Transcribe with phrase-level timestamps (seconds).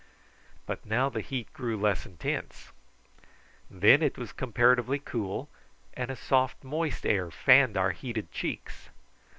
[0.65, 2.71] But now the heat grew less intense.
[3.69, 5.47] Then it was comparatively cool,
[5.93, 8.89] and a soft moist air fanned our heated cheeks.